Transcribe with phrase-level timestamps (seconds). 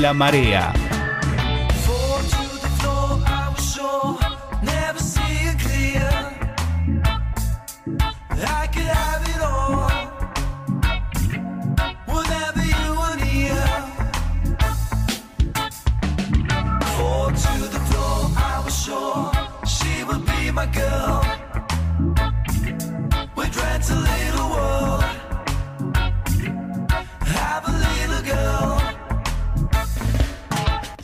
[0.00, 0.89] la marea.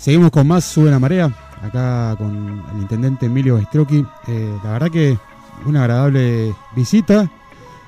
[0.07, 1.29] Seguimos con más Sube la Marea,
[1.61, 4.07] acá con el intendente Emilio Bastrocchi.
[4.29, 5.19] Eh, la verdad que
[5.65, 7.29] una agradable visita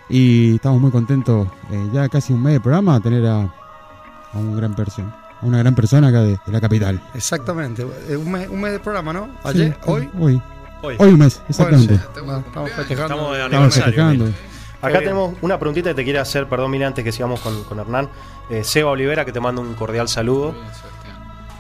[0.09, 4.57] y estamos muy contentos, eh, ya casi un mes de programa, tener a, a un
[4.57, 7.01] gran persona, a una gran persona acá de, de la capital.
[7.15, 7.87] Exactamente.
[8.09, 9.29] Eh, Un mes, un mes de programa, ¿no?
[9.45, 10.11] Ayer, Sí, hoy.
[10.19, 10.43] Hoy.
[10.83, 10.97] Hoy.
[10.99, 11.95] Hoy un mes, exactamente.
[11.95, 13.15] Bueno, sí, estamos, estamos festejando.
[13.15, 14.25] Estamos de Estamos festejando.
[14.83, 17.79] Acá tenemos una preguntita que te quiere hacer, perdón, mira, antes que sigamos con, con
[17.79, 18.09] Hernán.
[18.51, 20.55] Eh, Seba Olivera, que te manda un cordial saludo.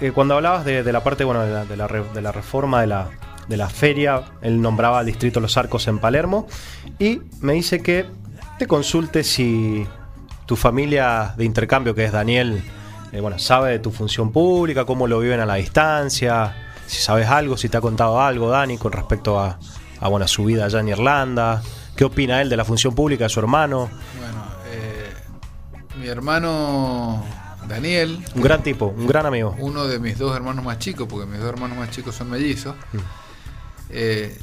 [0.00, 3.08] Eh, cuando hablabas de, la parte bueno, de, la, de la reforma de la,
[3.48, 6.46] de la feria, él nombraba al distrito Los Arcos en Palermo.
[6.98, 8.06] Y me dice que
[8.58, 9.86] te consulte si
[10.46, 12.62] tu familia de intercambio, que es Daniel,
[13.12, 16.54] eh, bueno, sabe de tu función pública, cómo lo viven a la distancia,
[16.86, 19.58] si sabes algo, si te ha contado algo, Dani, con respecto a,
[20.00, 21.62] bueno, su vida allá en Irlanda.
[21.96, 23.90] ¿Qué opina él de la función pública de su hermano?
[24.18, 25.12] Bueno, eh,
[26.00, 27.24] mi hermano
[27.68, 29.54] Daniel, Un gran tipo, un gran amigo.
[29.58, 32.74] uno de mis dos hermanos más chicos, porque mis dos hermanos más chicos son mellizos.
[33.90, 34.36] eh,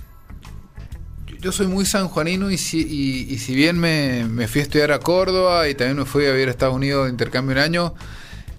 [1.27, 4.63] yo- yo soy muy sanjuanino y si, y, y si bien me, me fui a
[4.63, 7.59] estudiar a Córdoba y también me fui a vivir a Estados Unidos de intercambio un
[7.61, 7.93] año,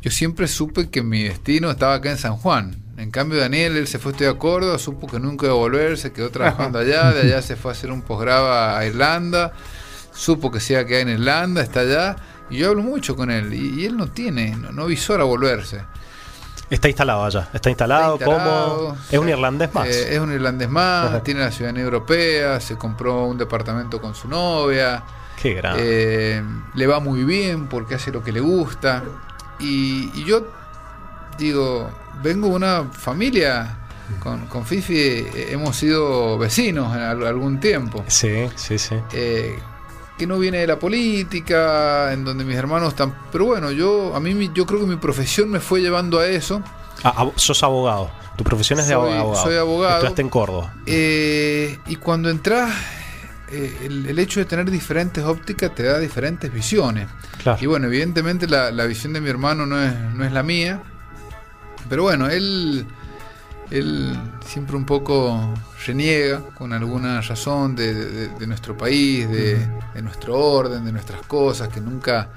[0.02, 2.76] yo siempre supe que mi destino estaba acá en San Juan.
[2.96, 5.58] En cambio, Daniel, él se fue a estudiar a Córdoba, supo que nunca iba a
[5.58, 9.52] volver, se quedó trabajando allá, de allá se fue a hacer un posgrado a Irlanda,
[10.14, 12.16] supo que se iba a quedar en Irlanda, está allá,
[12.50, 15.82] y yo hablo mucho con él, y, y él no tiene, no, no visora volverse.
[16.68, 17.48] Está instalado allá.
[17.52, 18.96] Está instalado, Está instalado, como.
[19.10, 19.86] Es un eh, irlandés más.
[19.86, 21.22] eh, es un irlandés más, Ajá.
[21.22, 25.02] tiene la ciudadanía europea, se compró un departamento con su novia,
[25.40, 25.82] Qué grande.
[26.38, 26.42] eh,
[26.74, 29.04] le va muy bien porque hace lo que le gusta.
[29.60, 30.48] Y, y yo
[31.38, 31.88] digo,
[32.22, 33.78] vengo de una familia,
[34.20, 38.04] con, con Fifi eh, hemos sido vecinos en al- algún tiempo.
[38.08, 38.96] Sí, sí, sí.
[39.12, 39.58] eh,
[40.18, 43.14] que no viene de la política, en donde mis hermanos están...
[43.32, 46.62] Pero bueno, yo a mí yo creo que mi profesión me fue llevando a eso.
[47.04, 48.10] Ah, sos abogado.
[48.36, 49.42] Tu profesión es de Soy- abogado.
[49.42, 49.94] soy abogado.
[49.96, 50.74] Estudiaste en Córdoba.
[50.86, 52.70] Eh, y cuando entras,
[53.50, 57.08] eh, el, el hecho de tener diferentes ópticas te da diferentes visiones.
[57.42, 57.58] Claro.
[57.60, 60.82] Y bueno, evidentemente la, la visión de mi hermano no es, no es la mía.
[61.88, 62.86] Pero bueno, él,
[63.70, 65.54] él siempre un poco
[65.86, 69.58] reniega con alguna razón de, de- de nuestro país, de,
[69.94, 72.28] de nuestro orden, de nuestras cosas, que nunca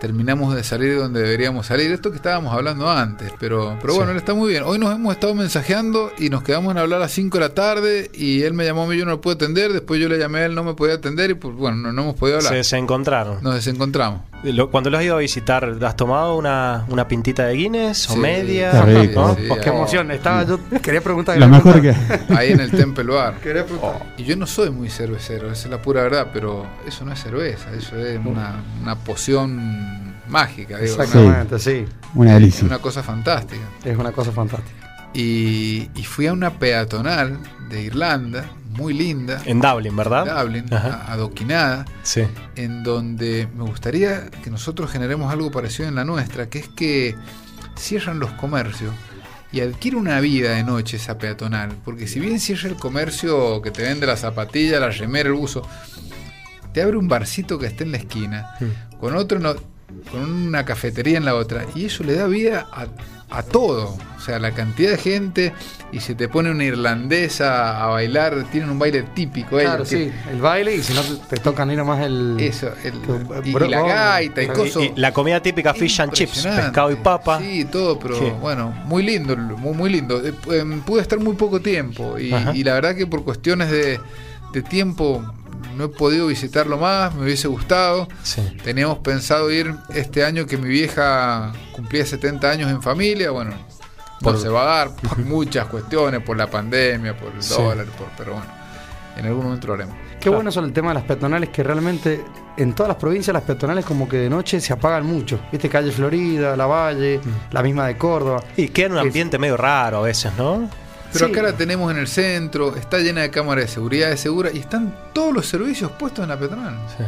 [0.00, 1.90] terminamos de salir donde deberíamos salir.
[1.92, 4.12] Esto que estábamos hablando antes, pero, pero bueno, Sí.
[4.12, 4.62] él está muy bien.
[4.64, 7.54] Hoy nos hemos estado mensajeando y nos quedamos en hablar a las 5 de la
[7.54, 10.18] tarde y él me llamó a mí, yo no lo pude atender, después yo le
[10.18, 12.54] llamé a él, no me podía atender y pues bueno, no, no hemos podido hablar.
[12.54, 13.42] Se, se encontraron.
[13.42, 14.22] Nos desencontramos.
[14.42, 18.14] Lo- Cuando lo has ido a visitar, ¿has tomado una, una pintita de Guinness o
[18.14, 18.18] Sí.
[18.20, 18.70] media?
[18.72, 19.20] Qué rico.
[19.20, 19.34] ¿No?
[19.34, 20.10] Sí, Oh, qué emoción.
[20.10, 21.36] Estaba, yo quería preguntar.
[21.38, 21.94] La mejor que.
[22.34, 23.34] Ahí en el Temple Bar.
[23.42, 24.14] Quería preguntar.
[24.16, 27.20] Y yo no soy muy cervecero, esa es la pura verdad, pero eso no es
[27.22, 31.84] cerveza, eso es una, una poción mágica, digo, una, Exactamente, sí.
[32.14, 32.66] Una es delicia.
[32.66, 33.64] una cosa fantástica.
[33.84, 34.76] Es una cosa fantástica.
[35.12, 40.42] Y, y fui a una peatonal de Irlanda, muy linda, En Dublin, ¿verdad?
[40.42, 41.04] Dublin, Ajá.
[41.06, 42.22] a- adoquinada, Sí.
[42.56, 47.14] en donde me gustaría que nosotros generemos algo parecido en la nuestra, que es que
[47.76, 48.92] cierran los comercios
[49.52, 53.70] y adquiere una vida de noche esa peatonal, porque si bien cierra el comercio que
[53.70, 55.66] te vende la zapatilla, la remera, el uso,
[56.72, 58.54] te abre un barcito que esté en la esquina,
[59.00, 59.56] con otro no-
[60.10, 62.86] con una cafetería en la otra, y eso le da vida a,
[63.38, 63.96] a todo.
[64.16, 65.52] O sea, la cantidad de gente,
[65.92, 69.88] y se te pone una irlandesa a bailar, tienen un baile típico ellos, Claro, que-
[70.10, 70.12] sí.
[70.30, 72.36] El baile y si no te tocan ir nomás el.
[72.38, 72.94] Eso, el-
[73.44, 74.82] y, bro- la gaita y y- cosas.
[74.82, 77.38] Y la comida típica fish and chips, pescado y papa.
[77.40, 78.30] Sí, todo, pero Sí.
[78.40, 80.20] bueno, muy lindo, muy, muy lindo.
[80.24, 83.98] Eh, em, Pude estar muy poco tiempo y, y la verdad que por cuestiones de,
[84.52, 85.24] de tiempo
[85.76, 88.08] no he podido visitarlo más, me hubiese gustado.
[88.22, 88.42] Sí.
[88.64, 93.52] Teníamos pensado ir este año que mi vieja cumplía 70 años en familia, bueno,
[94.20, 97.54] Por- no se va a dar por muchas cuestiones, por la pandemia, por el Sí.
[97.54, 98.46] dólar, por- pero bueno,
[99.16, 99.94] en algún momento lo haremos.
[100.20, 102.22] Qué bueno sobre el tema de las peatonales, que realmente
[102.58, 105.40] en todas las provincias las peatonales como que de noche se apagan mucho.
[105.50, 107.20] Viste, calle Florida, La Valle,
[107.50, 108.42] la misma de Córdoba.
[108.58, 110.68] Y queda en un Es- ambiente medio raro a veces, ¿no?
[111.12, 111.32] Pero Sí.
[111.32, 114.58] acá la tenemos en el centro, está llena de cámaras de seguridad de segura y
[114.58, 116.76] están todos los servicios puestos en la peatonal.
[116.96, 117.04] Sí.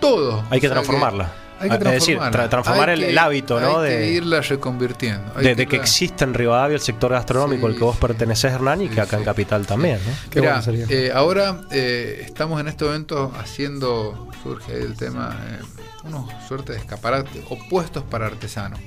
[0.00, 0.44] Todo.
[0.50, 1.32] Hay que O sea transformarla.
[1.58, 2.44] Hay que Ah, es decir, transformarla.
[2.46, 3.78] tra- transformar Hay el- que- el hábito, ¿no?
[3.78, 5.32] Hay que de- irla reconvirtiendo.
[5.36, 8.52] Hay de, de que exista en Rivadavia el sector gastronómico Sí, al que vos perteneces,
[8.52, 10.12] Hernán, y que acá en Capital también, ¿no?
[10.28, 10.84] Qué Mirá, sería.
[10.90, 15.62] eh, ahora eh, estamos en este momento haciendo, surge ahí el tema, eh,
[16.04, 18.78] unos suerte de escaparate opuestos para artesanos.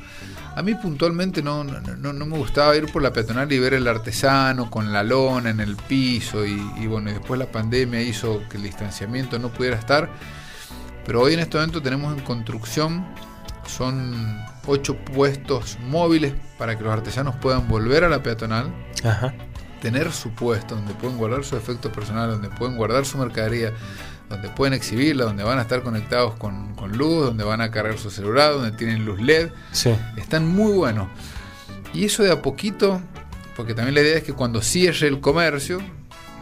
[0.55, 3.73] A mí puntualmente no, no, no- no me gustaba ir por la peatonal y ver
[3.75, 8.01] el artesano con la lona en el piso y, y bueno, y después la pandemia
[8.01, 10.09] hizo que el distanciamiento no pudiera estar.
[11.05, 13.05] Pero hoy en este momento tenemos en construcción,
[13.65, 18.71] son ocho puestos móviles para que los artesanos puedan volver a la peatonal
[19.03, 19.33] Ajá.
[19.81, 23.73] tener su puesto, donde pueden guardar su efecto personal, donde pueden guardar su mercadería,
[24.29, 27.97] donde pueden exhibirla, donde van a estar conectados con, con luz, donde van a cargar
[27.97, 29.49] su celular, donde tienen luz LED.
[29.71, 29.95] Sí.
[30.17, 31.07] Están muy buenos.
[31.93, 33.01] Y eso de a poquito,
[33.55, 35.79] porque también la idea es que cuando cierre el comercio,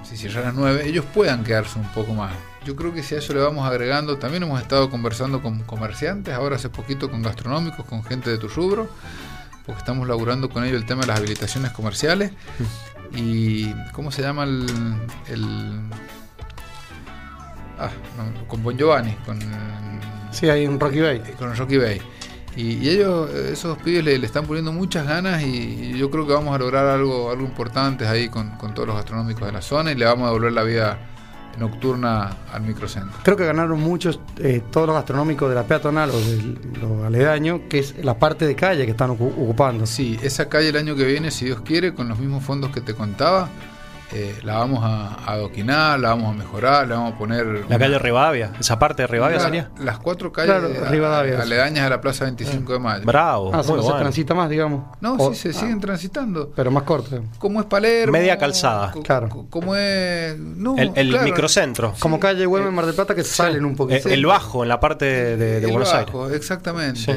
[0.03, 2.33] si cierra a las 9, ellos puedan quedarse un poco más.
[2.65, 6.33] Yo creo que si a eso le vamos agregando, también hemos estado conversando con comerciantes,
[6.33, 8.89] ahora hace poquito con gastronómicos, con gente de tu rubro,
[9.65, 12.31] porque estamos laburando con ellos el tema de las habilitaciones comerciales.
[13.15, 14.65] Y ¿cómo se llama el,
[15.29, 15.79] el-
[17.79, 19.39] ah, no, con Bon Giovanni, con
[20.31, 21.17] Sí, hay un Rocky Bay.
[21.25, 22.01] eh, con Rocky Bay.
[22.55, 26.09] Y, y ellos, eh, esos pibes le, le están poniendo muchas ganas y, y yo
[26.09, 29.51] creo que vamos a lograr algo, algo importante ahí con, con todos los gastronómicos de
[29.53, 30.97] la zona y le vamos a devolver la vida
[31.57, 33.17] nocturna al microcentro.
[33.23, 37.61] Creo que ganaron muchos, eh, todos los gastronómicos de la peatonal o de los aledaños,
[37.69, 39.85] que es la parte de calle que están ocu- ocupando.
[39.85, 42.81] Sí, esa calle el año que viene, si Dios quiere, con los mismos fondos que
[42.81, 43.49] te contaba,
[44.13, 47.45] eh, la vamos a, a adoquinar, la vamos a mejorar, le vamos a poner...
[47.45, 49.69] La una- calle Rivadavia, esa parte de Rivadavia la- sería.
[49.79, 53.05] Las cuatro calles Claro, a- aledañas a la Plaza 25 de Mayo.
[53.05, 53.99] Bravo, Ah, se, muy se bueno.
[53.99, 54.85] transita más, digamos.
[55.01, 56.51] No, O- sí, se ah, siguen transitando.
[56.55, 57.21] Pero más corto.
[57.37, 58.13] ¿Cómo es Palermo?
[58.13, 58.93] Media calzada.
[59.03, 59.29] Claro.
[59.29, 60.37] co- ¿Cómo es...?
[60.39, 61.25] No, El, el claro.
[61.25, 61.93] microcentro.
[61.99, 64.09] Como calle Güemes, Mar del Plata, que salen un Eh, poquito.
[64.09, 66.37] el bajo en la parte de, de- de El Buenos Bajo, Aires.
[66.37, 66.99] Exactamente.
[66.99, 67.11] Sí.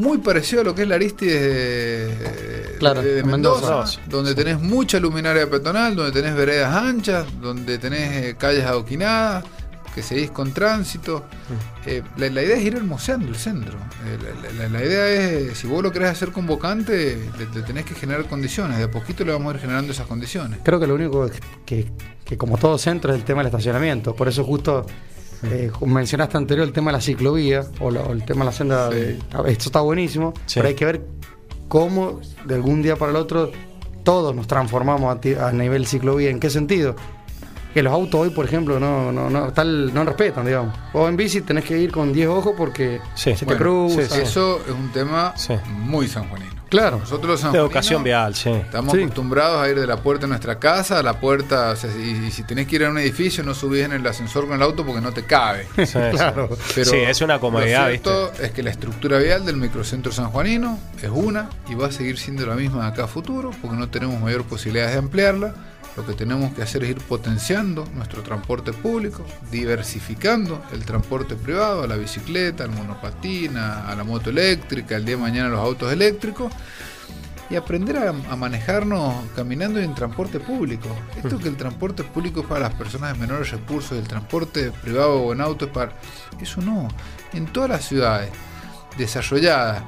[0.00, 4.00] Muy parecido a lo que es la Aristides de, Claro, de- de en Mendoza, Mendoza.
[4.08, 9.44] donde tenés mucha luminaria peatonal, donde tenés veredas anchas, donde tenés eh, calles adoquinadas,
[9.94, 11.24] que seguís con tránsito.
[11.48, 11.88] Mm.
[11.88, 13.76] Eh, la, la idea es ir hermoseando el centro.
[14.06, 14.18] Eh,
[14.56, 17.94] la, la- la idea es, si vos lo querés hacer convocante, le, le tenés que
[17.94, 18.78] generar condiciones.
[18.78, 20.60] De a poquito le vamos a ir generando esas condiciones.
[20.62, 21.92] Creo que lo único que, que-
[22.24, 24.14] que como todo centro es el tema del estacionamiento.
[24.14, 24.86] Por eso justo
[25.44, 28.52] eh, mencionaste anterior el tema de la ciclovía o, la- o el tema de la
[28.52, 28.88] senda.
[28.90, 30.54] de- esto está buenísimo, Sí.
[30.56, 31.02] pero hay que ver
[31.68, 33.50] cómo de algún día para el otro
[34.02, 36.30] todos nos transformamos a, ti- a nivel ciclovía.
[36.30, 36.96] ¿En qué sentido?
[37.74, 40.76] Que los autos hoy, por ejemplo, no, no, no, tal, no respetan, digamos.
[40.92, 43.32] O en bici tenés que ir con 10 ojos porque Sí.
[43.36, 44.02] se te Bueno, cruza.
[44.02, 44.20] sí, sí.
[44.22, 45.54] Eso es un tema Sí.
[45.68, 46.59] muy sanjuanino.
[46.70, 46.98] Claro.
[47.00, 48.48] Nosotros los De educación vial, sí.
[48.50, 49.02] Estamos Sí.
[49.02, 51.70] acostumbrados a ir de la puerta de nuestra casa a la puerta.
[51.72, 54.06] o sea, y, y si tenés que ir a un edificio, no subís en el
[54.06, 55.66] ascensor con el auto porque no te cabe.
[55.84, 55.98] Sí.
[56.12, 56.48] Claro.
[56.74, 58.08] Pero sí, es una comodidad, Lo ¿viste?
[58.10, 62.18] cierto es que la estructura vial del microcentro sanjuanino es una y va a seguir
[62.18, 65.54] siendo la misma de acá a futuro porque no tenemos mayor posibilidades de ampliarla.
[65.96, 71.82] Lo que tenemos que hacer es ir potenciando nuestro transporte público, diversificando el transporte privado,
[71.82, 75.60] a la bicicleta, al monopatín, a a la moto eléctrica, el día de mañana los
[75.60, 76.52] autos eléctricos
[77.50, 80.88] y aprender a, a manejarnos caminando en transporte público.
[81.16, 85.20] Esto que el transporte público es para las personas de menores recursos, el transporte privado
[85.20, 85.92] o en auto es para...
[86.40, 86.86] Eso no.
[87.32, 88.30] En todas las ciudades
[88.96, 89.82] desarrolladas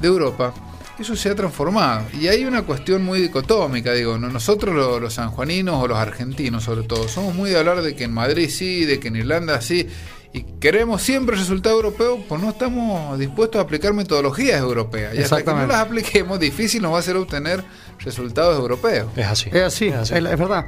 [0.00, 0.54] de Europa,
[0.98, 2.06] eso se ha transformado.
[2.18, 4.28] Y hay una cuestión muy dicotómica, digo, ¿no?
[4.28, 8.04] nosotros lo- los sanjuaninos o los argentinos sobre todo, somos muy de hablar de que
[8.04, 9.88] en Madrid sí, de que en Irlanda sí,
[10.34, 15.14] y queremos siempre resultado europeo, pues no estamos dispuestos a aplicar metodologías europeas.
[15.14, 17.62] Y hasta que no las apliquemos, difícil nos va a ser obtener
[17.98, 19.08] resultados europeos.
[19.14, 19.50] Es así.
[19.52, 20.14] Es así, Es así.
[20.14, 20.66] es, es verdad.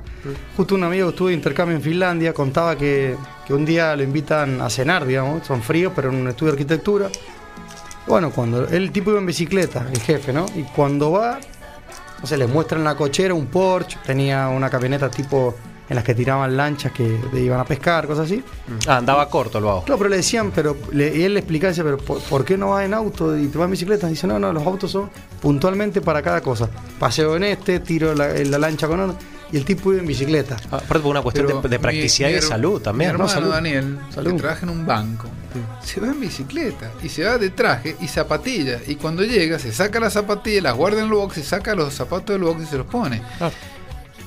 [0.57, 3.17] Justo un amigo que estuvo de intercambio en Finlandia contaba que,
[3.47, 6.59] que un día lo invitan a cenar, digamos, son fríos, pero en un estudio de
[6.59, 7.09] arquitectura.
[8.07, 10.47] Bueno, cuando el tipo iba en bicicleta, el jefe, ¿no?
[10.55, 11.39] Y cuando va,
[12.21, 15.55] no sé, les muestran en la cochera un Porsche, tenía una camioneta tipo
[15.89, 18.43] en las que tiraban lanchas que iban a pescar, cosas así.
[18.87, 19.85] Ah, andaba corto el vago.
[19.85, 22.57] Claro, pero le decían, pero le- y él le explicaba, decía, pero ¿por, por qué
[22.57, 24.07] no vas en auto y te vas en bicicleta?
[24.07, 25.11] Dice, no, no, los autos son
[25.43, 26.69] puntualmente para cada cosa.
[26.99, 29.17] Paseo en este, tiro la, en la lancha con otro,
[29.53, 30.57] y el tipo iba en bicicleta.
[30.73, 33.11] Ah, Aparte por una cuestión Pero de, de practicidad mi y de salud también.
[33.13, 33.25] Mi ¿no?
[33.25, 33.51] hermano Salud.
[33.51, 34.33] Daniel, Salud.
[34.33, 35.29] que trabaja en un banco,
[35.83, 38.83] se va en bicicleta y se va de traje y zapatillas.
[38.89, 41.95] Y cuando llega, se saca las zapatillas, las guarda en el box y saca los
[41.95, 43.23] zapatos del box y se los pone.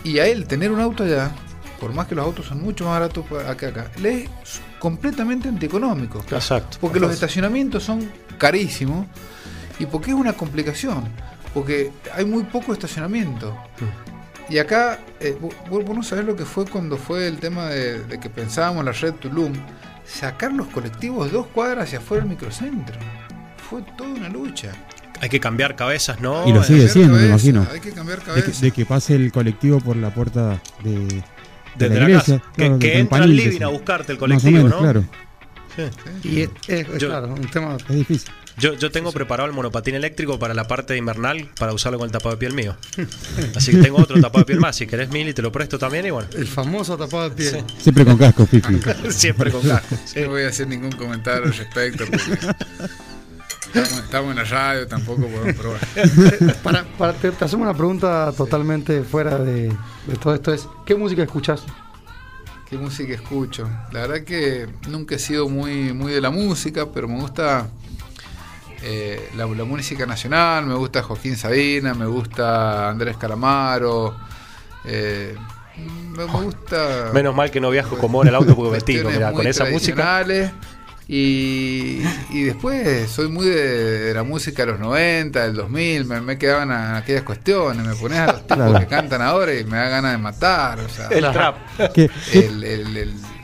[0.03, 1.31] Y a él tener un auto allá,
[1.79, 3.25] por más que los autos son mucho más baratos
[3.57, 4.29] que acá, le es
[4.79, 6.24] completamente antieconómico.
[6.31, 6.77] Exacto.
[6.79, 9.05] Porque los estacionamientos son carísimos
[9.79, 11.03] y porque es una complicación.
[11.53, 13.55] Porque hay muy poco estacionamiento.
[14.50, 18.03] Y acá, eh, vos, vos no sabés lo que fue cuando fue el tema de,
[18.03, 19.53] de que pensábamos la red Tulum.
[20.08, 22.96] Sacar los colectivos dos cuadras hacia afuera del microcentro.
[23.70, 24.72] Fue toda una lucha.
[25.20, 26.48] Hay que cambiar cabezas, ¿no?
[26.48, 27.66] Y lo sigue siendo, me imagino.
[27.72, 28.62] Hay que cambiar De que, cabeza.
[28.62, 31.24] de que pase el colectivo por la puerta de, de
[31.76, 32.38] Desde la la, iglesia.
[32.40, 32.52] casa.
[32.56, 34.80] claro, que que entra al living a buscarte el Más o colectivo, menos, ¿no?
[34.80, 35.04] claro.
[35.76, 36.30] Sí.
[36.30, 37.78] Y es, es- Yo- claro, un tema.
[37.90, 38.30] Es difícil.
[38.60, 42.12] Yo, yo tengo preparado el monopatín eléctrico para la parte invernal para usarlo con el
[42.12, 42.76] tapado de piel mío.
[43.56, 44.76] Así que tengo otro tapado de piel más.
[44.76, 46.28] Si querés, Mili, te lo presto también y bueno.
[46.36, 47.64] El famoso tapado de piel.
[47.78, 48.80] Siempre con casco, Fifi.
[49.12, 49.96] Siempre con casco.
[50.06, 50.22] sí.
[50.22, 52.34] No voy a hacer ningún comentario al respecto porque
[53.68, 56.58] estamos, estamos en la radio, tampoco podemos probar.
[56.64, 59.68] Para, para- te, te hacemos una pregunta totalmente fuera de,
[60.08, 61.62] de todo esto: es ¿qué música escuchás?
[62.68, 63.70] ¿Qué música escucho?
[63.92, 67.68] La verdad que nunca he sido muy, muy de la música, pero me gusta
[68.84, 74.15] eh, la, la música nacional, me gusta Joaquín Sabina, me gusta Andrés Calamaro,
[74.86, 75.36] eh,
[76.15, 77.12] me, me gusta...
[77.13, 79.96] Menos mal que no viajo como en el auto porque vestido, con esa música.
[81.10, 86.19] Y, y después soy muy de, de la música de los 90, del 2000, me,
[86.19, 89.77] me quedaban a aquellas cuestiones, me pones a los tipos que cantan ahora y me
[89.77, 91.55] da ganas de matar, o sea, El trap.
[91.93, 93.37] ¿Qué, el, el- el- ¿Qué-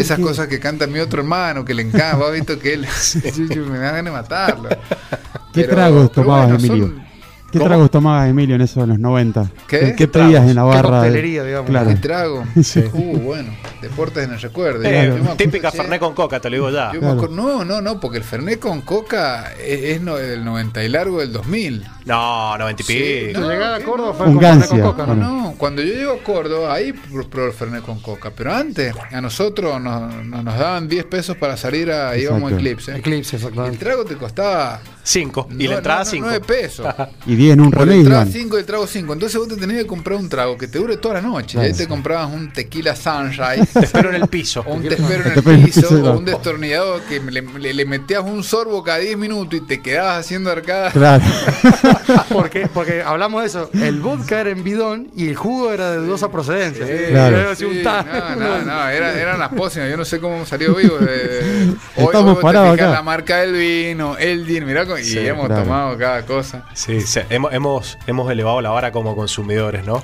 [0.00, 0.22] esas qué?
[0.22, 2.86] cosas que canta mi otro hermano, que le encanta, vos has visto que él
[3.36, 4.68] yo- yo me da ganas de matarlo.
[4.68, 6.86] ¿Qué Pero- tragos tomabas, bueno, Emilio?
[6.88, 7.04] son-
[7.52, 7.68] ¿Qué ¿Cómo?
[7.68, 9.48] tragos tomabas, Emilio, en eso de los 90?
[9.68, 9.78] ¿Qué?
[9.78, 10.50] ¿Qué, ¿Qué pedías tragos?
[10.50, 10.88] en la ¿Qué barra?
[11.02, 11.70] de- coctelería, digamos?
[11.70, 11.88] Claro.
[11.90, 12.44] ¿Qué trago?
[12.64, 12.80] Sí.
[12.92, 14.82] Uh, bueno, deportes en el recuerdo.
[14.82, 16.88] Eh, Yo acuerdo, típica che, Fernet con coca, te lo digo ya.
[16.88, 17.14] yo me Claro.
[17.14, 20.88] acuerdo- no, no, no, porque el Fernet con coca es, es no- del 90 y
[20.88, 21.84] largo del 2000.
[22.06, 23.40] No, 90 y Sí, pico.
[23.40, 24.14] No, llegada a Córdoba no.
[24.14, 25.54] fue con Fernet con coca, No, ¿no?
[25.56, 28.30] cuando yo llego a Córdoba, ahí pr- probé el Fernet con coca.
[28.36, 32.16] Pero antes, a nosotros nos, nos, nos daban 10 pesos para salir a.
[32.16, 32.54] íbamos a.
[32.56, 32.96] Eclipse.
[32.96, 33.78] Eclipse, El exactamente.
[33.78, 34.80] trago te costaba.
[35.06, 35.48] 5.
[35.58, 36.26] Y la entrada no- no, 5.
[36.28, 36.86] 9 pesos.
[37.26, 38.32] Y 10 en un Por la entrada Iván.
[38.32, 39.12] 5 y el trago 5.
[39.14, 41.58] Entonces vos te tenías que comprar un trago que te dure toda la noche.
[41.58, 43.66] Ahí te comprabas un tequila sunrise.
[43.72, 44.62] Te espero en el piso.
[44.66, 47.84] O un te espero en el el piso, o un destornillador que le, le- le
[47.86, 50.92] metías un sorbo cada 10 minutos y te quedabas haciendo arcadas.
[50.92, 51.24] Claro.
[52.32, 53.70] Porque, porque hablamos de eso.
[53.74, 56.86] El vodka era en bidón y el jugo era de dudosa procedencia.
[57.08, 57.38] Claro.
[57.38, 60.36] Era así un Sí, no, no, no, era- eran las pócimas, yo no sé cómo
[60.36, 61.00] hemos salido vivos.
[61.08, 62.90] eh, hoy, Estamos hoy parados acá.
[62.90, 65.62] la marca del vino, el din, mirá, y Sí, hemos claro.
[65.64, 66.64] tomado cada cosa.
[66.74, 70.02] Sí, sí, hemos, hemos, hemos elevado la vara como consumidores, ¿no?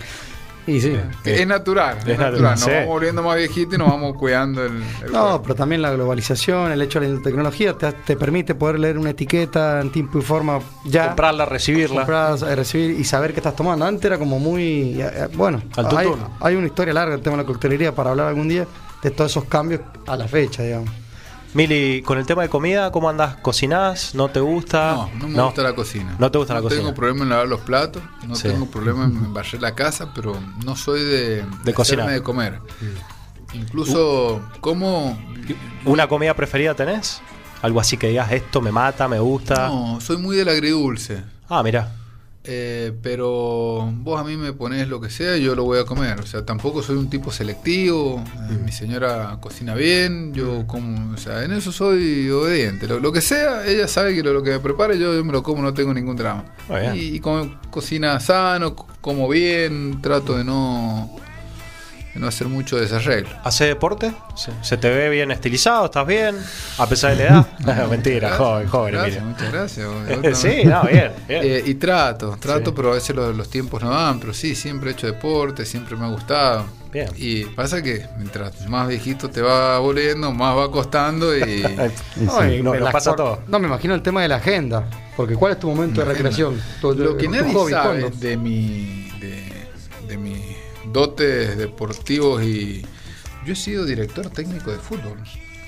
[0.70, 0.96] Y sí.
[1.24, 2.32] Es natural, es, Es natural.
[2.32, 2.70] natural, Nos sí.
[2.70, 4.72] vamos volviendo más viejitos y nos vamos cuidando el,
[5.04, 5.42] el No, cuerpo.
[5.42, 9.10] pero también la globalización, el hecho de la tecnología te, te permite poder leer una
[9.10, 11.08] etiqueta en tiempo y forma ya.
[11.08, 12.36] Comprarla, recibirla.
[12.48, 13.84] eh, recibir y saber qué estás tomando.
[13.84, 15.00] Antes era como muy.
[15.00, 16.26] eh, eh, bueno, Al hay, tuntún.
[16.40, 18.66] hay una historia larga del tema de la coctelería para hablar algún día
[19.02, 20.90] de todos esos cambios a la fecha, digamos.
[21.52, 23.34] Mili, con el tema de comida, ¿cómo andás?
[23.36, 24.14] ¿Cocinás?
[24.14, 24.92] ¿No te gusta?
[24.92, 26.14] No, no me gusta la cocina.
[26.18, 26.82] No te gusta la No cocina.
[26.82, 28.48] tengo problema en lavar los platos, no Sí.
[28.48, 32.08] tengo problema en barrer la casa, pero no soy de, de, cocinar.
[32.08, 32.60] de comer.
[33.52, 35.18] Incluso como
[35.84, 37.20] ¿Una comida preferida tenés?
[37.62, 39.66] Algo así que digas, esto me mata, me gusta.
[39.68, 41.24] no, soy muy del agridulce.
[41.48, 41.90] Ah, mira.
[42.44, 45.84] Eh, pero vos a mí me pones lo que sea y yo lo voy a
[45.84, 46.20] comer.
[46.20, 48.24] O sea, tampoco soy un tipo selectivo.
[48.26, 48.64] Eh, Mm.
[48.64, 52.86] Mi señora cocina bien, yo como, o sea, en eso soy obediente.
[52.88, 55.32] Lo, lo que sea, ella sabe que lo, lo que me prepare yo, yo me
[55.32, 56.44] lo como, no tengo ningún drama.
[56.68, 56.96] Bien.
[56.96, 61.14] Y, y como cocina sano, co- como bien, trato de no,
[62.14, 63.30] no hacer mucho desarreglo.
[63.44, 64.12] ¿Hace deporte?
[64.34, 65.84] ¿Se, se te ve bien estilizado?
[65.86, 66.36] ¿Estás bien?
[66.78, 67.86] A pesar de la edad.
[67.90, 69.88] Mentira, joven, joven, Gracias, muchas gracias.
[70.38, 71.40] Sí, no, bien, bien.
[71.44, 72.72] Eh, y trato, trato, Sí.
[72.76, 75.96] pero a veces los, los tiempos no dan, pero sí, siempre he hecho deporte, siempre
[75.96, 76.64] me ha gustado.
[76.92, 77.08] Bien.
[77.16, 81.42] Y pasa que mientras más viejito te va volviendo, más va costando y...
[81.42, 81.64] Y
[82.18, 82.54] sí.
[82.58, 83.42] y no, las pasa todo.
[83.46, 84.84] No, me imagino el tema de la agenda.
[85.16, 86.60] Porque ¿cuál es tu momento de recreación?
[86.80, 88.16] Tu- Lo que tu nadie hobby, sabe ¿cuándo?
[88.18, 89.68] de mi de,
[90.08, 90.49] de mis
[90.92, 92.82] dotes deportivos y
[93.46, 95.18] yo he sido director técnico de fútbol.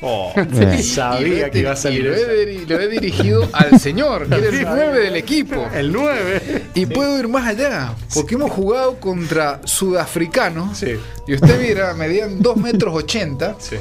[0.04, 0.32] Oh,
[0.76, 0.82] Sí.
[0.82, 2.28] sabía que iba a y salir lo eso.
[2.30, 5.68] he, diri- lo he dirigido al señor, que era el 9 del equipo.
[5.72, 6.64] El 9.
[6.74, 10.78] Y puedo ir más allá, porque hemos jugado contra sudafricanos.
[10.78, 10.94] Sí.
[11.28, 13.56] Y usted mira, medían 2 metros 80.
[13.60, 13.76] Sí.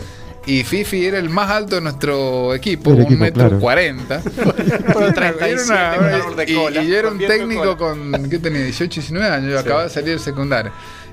[0.45, 3.59] Y Fifi era el más alto de nuestro equipo, Del un equipo, metro claro.
[3.59, 4.21] 40.
[4.25, 5.63] Pero 37
[5.97, 8.63] con árbol de y, cola, y yo era un técnico con, ¿qué tenía?
[8.63, 9.61] 18, 19 años, yo Sí.
[9.63, 10.71] acababa de salir del secundario.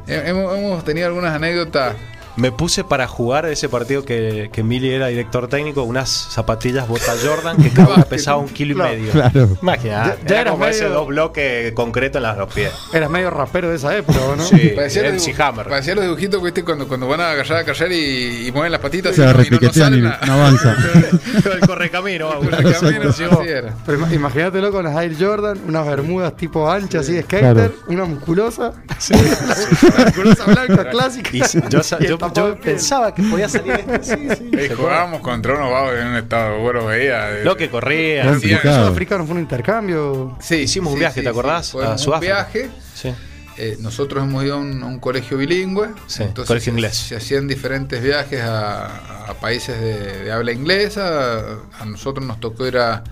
[0.08, 1.94] Hemos tenido algunas anécdotas.
[2.38, 7.12] Me puse para jugar ese partido que, que Mili era director técnico, unas zapatillas bota
[7.22, 9.12] Jordan que cada una pesaba un kilo Claro, y medio.
[9.12, 9.48] claro.
[9.60, 12.70] Imagínate, Ya- ya era como ese dos bloques concreto en las dos pies.
[12.92, 14.44] Eras medio rapero de esa época, ¿o ¿no?
[14.44, 15.68] Sí, Parecía los, dibuj- Hammer.
[15.68, 16.62] parecía los dibujitos, ¿viste?
[16.64, 19.30] Cuando, cuando van a agarrar a callar y, y mueven las patitas Se y no,
[19.30, 20.76] y no- no repiquetean y salen no a- avanza.
[21.54, 23.74] el correcamino, el camino, así era.
[23.84, 27.72] Pero ima- imagínatelo con las Air Jordan, unas bermudas tipo anchas, así de skater, Claro.
[27.88, 28.72] una musculosa,
[29.10, 31.30] una musculosa blanca clásica.
[31.32, 34.02] Y yo, yo Yo pensaba que podía salir este.
[34.04, 34.48] Sí, sí.
[34.52, 34.76] Y ¿se acuerdan?
[34.76, 37.32] jugábamos contra unos vagos en un estado, los veías.
[37.34, 38.24] de- Lo que corría.
[38.24, 38.50] Gran Sí.
[38.60, 40.36] Sudafricano fue un intercambio.
[40.40, 41.70] Sí, Hicimos un viaje, ¿te acordás?
[41.72, 42.34] Fue A un Sudáfrica.
[42.34, 42.70] viaje.
[42.94, 43.14] Sí.
[43.60, 45.88] Eh, nosotros hemos ido a un, a un colegio bilingüe.
[46.06, 46.96] Sí, entonces colegio se- inglés.
[46.96, 51.38] Se, hacían diferentes viajes a, a países de, de habla inglesa.
[51.80, 53.02] A nosotros nos tocó ir a,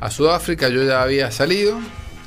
[0.00, 0.68] a Sudáfrica.
[0.68, 1.78] Yo ya había salido.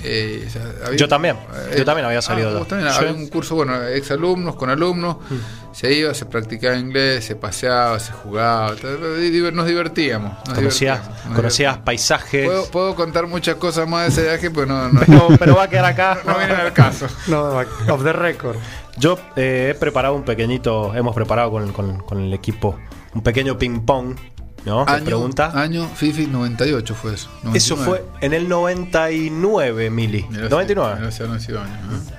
[0.03, 1.37] Eh, ya había- Yo también.
[1.77, 2.91] Yo también había salido ah, vos también.
[2.91, 5.17] Había un curso, bueno, ex alumnos, con alumnos.
[5.73, 8.75] Se iba, se practicaba inglés, se paseaba, se jugaba.
[9.53, 10.33] Nos divertíamos.
[10.45, 12.45] nos Conocías, divertíamos, nos conocías paisajes.
[12.45, 15.63] Puedo, puedo contar muchas cosas más de ese viaje, pero no, no, Pero, pero va
[15.63, 16.19] a quedar acá.
[16.25, 17.07] no viene al caso.
[17.27, 17.57] No,
[17.89, 18.57] off the record.
[18.97, 22.77] Yo eh, he preparado un pequeñito, hemos preparado con, con- con el equipo
[23.13, 24.15] un pequeño ping-pong,
[24.65, 24.85] ¿no?
[24.85, 25.51] ¿Te Año, pregunta?
[25.59, 27.29] año Fifi 98 fue eso.
[27.53, 27.85] Eso 99.
[27.85, 30.25] fue en el 99, Mili.
[30.29, 30.95] Mirá si- 99.
[30.99, 32.13] mirá si habrán sido años, ¿eh?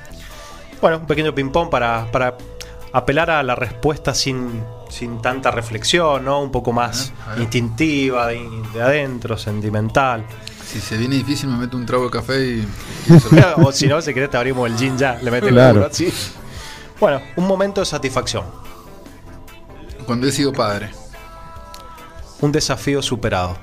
[0.80, 2.36] Bueno, un pequeño ping-pong para, para
[2.92, 6.40] apelar a la respuesta sin, sin tanta reflexión, ¿no?
[6.42, 7.42] Un poco más A ver, a ver.
[7.42, 10.24] instintiva, de, de adentro, sentimental.
[10.66, 12.68] Si se viene difícil, me meto un trago de café y.
[13.64, 15.68] o si no, si querés te abrimos el gin ya, le metes Claro.
[15.68, 16.12] el culo así.
[16.98, 18.44] Bueno, un momento de satisfacción.
[20.06, 20.90] Cuando he sido padre.
[22.42, 23.56] Un desafío superado.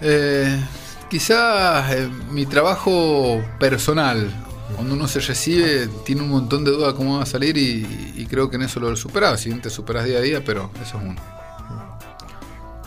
[0.00, 0.60] Eh,
[1.08, 4.30] quizás eh, mi trabajo personal.
[4.76, 8.26] Cuando uno se recibe, tiene un montón de dudas cómo va a salir y, y
[8.26, 9.36] creo que en eso lo he superado.
[9.38, 11.16] Si bien te superas día a día, pero eso es uno.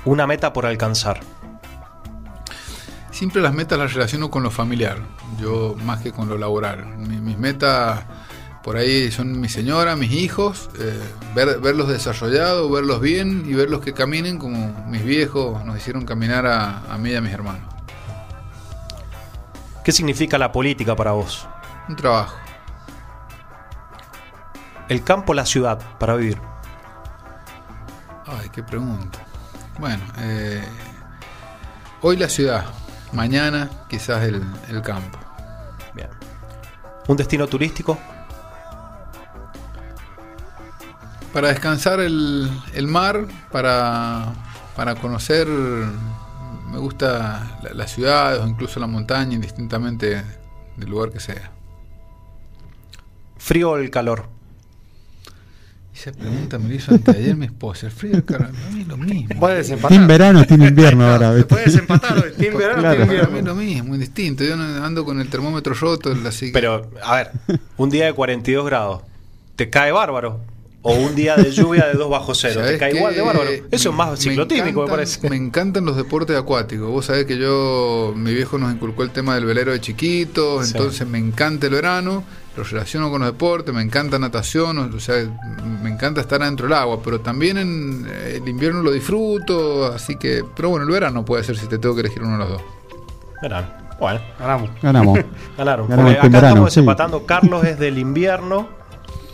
[0.06, 1.20] Una meta por alcanzar.
[3.12, 4.98] Siempre las metas las relaciono con lo familiar,
[5.40, 6.86] yo más que con lo laboral.
[6.98, 8.02] Mi- mis metas
[8.64, 11.00] por ahí son mi señora, mis hijos, eh,
[11.36, 16.46] ver- verlos desarrollados, verlos bien y verlos que caminen como mis viejos nos hicieron caminar
[16.46, 17.64] a, a mí y a mis hermanos.
[19.84, 21.48] ¿Qué significa la política para vos?
[21.90, 22.36] Un trabajo.
[24.90, 26.38] El campo, la ciudad, para vivir.
[28.28, 29.20] Ay, qué pregunta.
[29.80, 30.62] Bueno, eh,
[32.02, 32.66] hoy la ciudad,
[33.14, 35.18] mañana quizás el, el campo.
[35.96, 36.10] Bien.
[37.08, 37.98] Un destino turístico.
[41.34, 44.34] Para descansar el, el mar, para,
[44.76, 50.24] para conocer, me gusta la, la ciudad o incluso la montaña, indistintamente
[50.76, 51.52] del lugar que sea.
[53.38, 54.26] Frío o el calor.
[55.96, 57.86] Esa pregunta me la hizo anteayer mi esposa.
[57.86, 59.40] El frío, cara, a mí lo mismo.
[59.40, 59.90] Puede desempatar.
[59.90, 61.30] Team verano, team invierno ahora.
[61.30, 61.48] Se ¿viste?
[61.50, 62.32] puede desempatar hoy.
[62.38, 62.98] Team verano, Claro.
[62.98, 63.50] team Para mí invierno.
[63.50, 64.44] lo mismo, indistinto.
[64.44, 67.32] Yo no- ando con el termómetro roto, así que- Pero, a ver,
[67.78, 69.02] un día de 42 grados,
[69.56, 70.42] ¿te cae bárbaro?
[70.84, 73.50] O un día de lluvia de 2 bajo cero, ¿te ¿Sabés cae igual de bárbaro?
[73.70, 75.30] Eso es más Me ciclotímico, me, encantan- parece.
[75.30, 76.90] Me encantan los deportes acuáticos.
[76.90, 80.74] Vos sabés que yo, mi viejo nos inculcó el tema del velero de chiquitos, Sí.
[80.76, 82.24] entonces me encanta el verano,
[82.58, 85.16] lo relaciono con los deportes, me encanta natación, o sea,
[85.84, 90.16] me encanta estar adentro del agua, pero también en eh, el invierno lo disfruto, así
[90.18, 92.50] que, pero bueno, el verano puede ser si te tengo que elegir uno de los
[92.50, 92.62] dos.
[93.42, 93.72] Verán.
[94.00, 94.70] Bueno, Ganamos.
[94.82, 95.20] Ganamos.
[95.58, 95.88] ganaron.
[95.88, 96.80] Ganamos Porque acá verano, estamos sí.
[96.80, 97.26] desempatando.
[97.28, 98.68] Carlos es del invierno,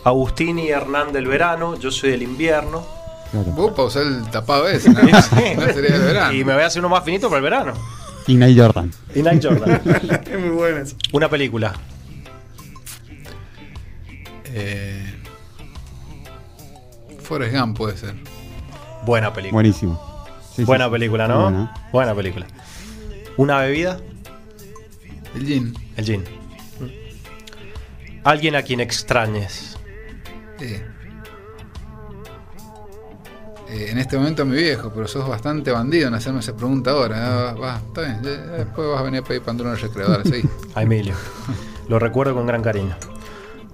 [0.08, 2.84] Agustín y Hernán del verano, yo soy del invierno.
[3.30, 3.50] Claro.
[3.52, 5.02] Vos para usar el tapado ese, ¿no?
[5.02, 6.32] No sería el verano.
[6.32, 7.72] Y me voy a hacer uno más finito para el verano.
[8.26, 8.90] Y Nate Jordan.
[9.14, 9.80] Y Nike Jordan.
[10.30, 10.96] Es muy bueno eso.
[11.12, 11.72] Una película.
[14.46, 15.14] Eh,
[17.22, 18.14] Forrest Gump puede ser.
[19.04, 19.56] Buena película.
[19.56, 20.26] Buenísimo.
[20.54, 20.90] Sí, Buena sí.
[20.90, 21.42] película, ¿no?
[21.44, 21.74] buena.
[21.92, 22.46] Buena película.
[23.36, 23.98] Una bebida,
[25.34, 25.74] El gin.
[25.96, 26.24] el gin.
[28.24, 29.77] Alguien a quien extrañes.
[30.60, 30.84] Eh,
[33.68, 36.92] eh, en este momento a mi viejo, pero sos bastante bandido en hacerme esa pregunta
[36.92, 37.50] ahora.
[37.50, 40.08] Ah, va, está bien, después vas a venir a pedir pandrón al recreo.
[40.08, 40.48] Dale, seguí.
[40.74, 41.14] A Emilio.
[41.88, 42.96] Lo recuerdo con gran cariño.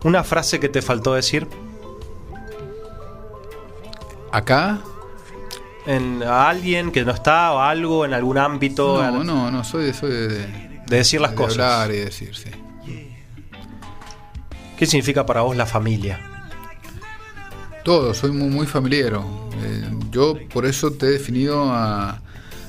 [0.05, 1.47] Una frase que te faltó decir
[4.33, 4.81] Acá,
[5.87, 9.62] en a alguien que no está o algo en algún ámbito no, en- no, no,
[9.64, 10.47] soy, soy de, de
[10.88, 11.53] de decir las cosas.
[11.59, 12.51] hablar y decir, sí.
[14.77, 16.34] ¿Qué significa para vos la familia?
[17.85, 19.51] Todo, soy muy, muy familiero.
[19.62, 22.18] Eh, yo por eso te he definido a,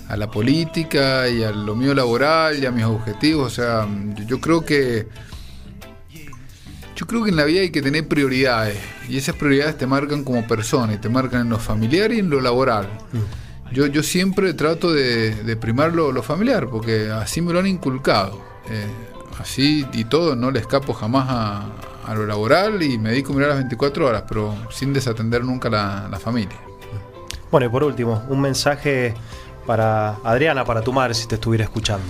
[0.10, 3.54] a la política y a lo mío laboral y a mis objetivos.
[3.54, 3.88] O sea,
[4.28, 5.08] yo, creo que
[6.96, 10.24] yo creo que en la vida hay que tener prioridades y esas prioridades te marcan
[10.26, 12.90] como persona y te marcan en lo familiar y en lo laboral.
[13.72, 17.68] Yo, yo siempre trato de, de primar lo, lo familiar porque así me lo han
[17.68, 18.42] inculcado.
[18.70, 18.86] Eh,
[19.40, 21.70] así y todo, no le escapo jamás a,
[22.06, 25.70] a lo laboral y me dedico a mirar las 24 horas, pero sin desatender nunca
[25.70, 26.58] la, la familia.
[27.52, 29.14] Bueno, y por último, un mensaje
[29.66, 32.06] para Adriana, para tu madre, si te estuviera escuchando.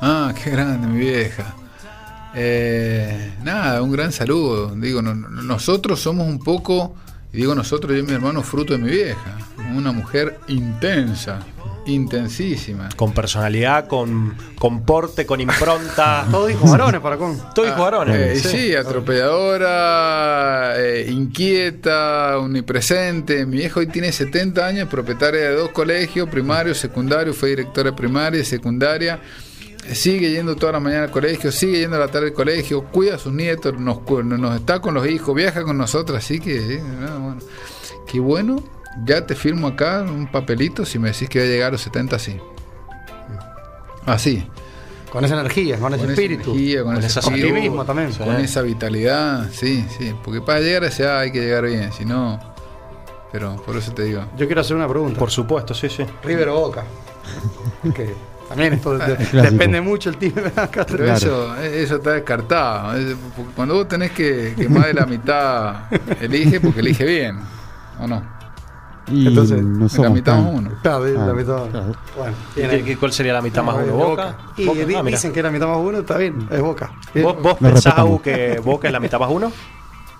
[0.00, 1.54] Ah, qué grande, mi vieja.
[2.34, 4.70] Eh, nada, un gran saludo.
[4.74, 6.94] Digo, no- no- nosotros somos un poco,
[7.32, 9.36] y digo nosotros, yo y mi hermano, fruto de mi vieja.
[9.74, 11.40] Una mujer intensa,
[11.86, 12.88] intensísima.
[12.96, 16.26] Con personalidad, con, con porte, con impronta.
[16.30, 17.38] Todos hijos varones para con.
[17.54, 18.16] Todo hijo varones.
[18.16, 18.48] Eh, sí.
[18.48, 23.44] sí, atropelladora, eh, inquieta, omnipresente.
[23.46, 27.96] Mi vieja hoy tiene 70 años, propietaria de dos colegios, primario, secundario, fue directora de
[27.96, 29.20] primaria y secundaria.
[29.92, 33.14] Sigue yendo toda la mañana al colegio, sigue yendo a la tarde al colegio, cuida
[33.14, 36.74] a sus nietos, nos, cu- nos está con los hijos, viaja con nosotros, así que,
[36.74, 37.38] eh, no, bueno.
[38.06, 38.62] qué bueno,
[39.04, 41.80] ya te firmo acá un papelito si me decís que va a llegar a los
[41.82, 42.38] 70 así.
[44.06, 44.46] Así
[45.12, 46.50] Con esa energía, con ese espíritu.
[46.52, 48.12] energía, con, Con ese esa espíritu, optimismo también.
[48.12, 48.42] con Sí.
[48.42, 52.38] esa vitalidad, sí, sí, porque para llegar hay que llegar bien, si no,
[53.32, 54.22] pero por eso te digo.
[54.36, 55.18] Yo quiero hacer una pregunta.
[55.18, 56.04] Por supuesto, sí, sí.
[56.24, 56.84] River o Boca.
[57.94, 58.14] que
[58.48, 60.16] también esto de- depende mucho el.
[60.56, 61.12] Acá Pero Claro.
[61.16, 62.94] eso, eso está descartado.
[63.54, 65.74] Cuando vos tenés que, que más de la mitad
[66.20, 67.38] elige, porque elige bien,
[68.00, 68.39] ¿o no?
[69.10, 70.70] Y Entonces, no la mitad más uno.
[70.82, 71.68] Claro, de- la Ah, mitad.
[71.70, 71.92] claro.
[72.16, 73.92] Bueno, ¿Y qué- ¿Cuál sería la mitad más No, uno?
[73.92, 74.36] de ¿Boca?
[74.56, 74.84] Y Boca.
[74.84, 75.16] di- Ah, mira.
[75.16, 76.92] dicen que la mitad más uno, está bien, es Boca.
[77.22, 79.52] ¿Vos, vos pensás, que Boca es la mitad más uno?